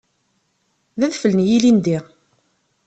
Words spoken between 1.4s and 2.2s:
yilindi.